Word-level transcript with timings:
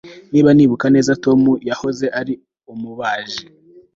Niba 0.31 0.49
nibuka 0.53 0.85
neza 0.95 1.17
Tom 1.23 1.41
yahoze 1.69 2.05
ari 2.19 2.33
umubaji 2.71 3.43